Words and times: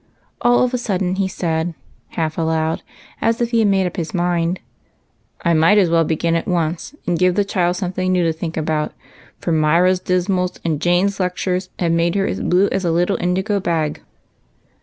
All 0.41 0.63
of 0.63 0.73
a 0.73 0.79
sudden 0.79 1.17
he 1.17 1.27
said, 1.27 1.75
half 2.17 2.35
aloud, 2.35 2.81
as 3.21 3.39
if 3.39 3.51
he 3.51 3.59
had 3.59 3.67
made 3.67 3.85
up 3.85 3.97
his 3.97 4.15
mind, 4.15 4.59
—"I 5.45 5.53
might 5.53 5.77
as 5.77 5.91
well 5.91 6.03
begin 6.03 6.33
at 6.33 6.47
once, 6.47 6.95
and 7.05 7.19
give 7.19 7.35
the 7.35 7.45
child 7.45 7.75
something 7.75 8.11
new 8.11 8.23
to 8.23 8.33
think 8.33 8.57
about, 8.57 8.93
for 9.37 9.51
Myra's 9.51 9.99
dismals 9.99 10.59
and 10.65 10.81
Jane's 10.81 11.19
lectures 11.19 11.69
have 11.77 11.91
made 11.91 12.15
her 12.15 12.25
as 12.25 12.41
blue 12.41 12.67
as 12.71 12.83
a 12.83 12.91
little 12.91 13.17
indigo 13.21 13.59
bag." 13.59 14.01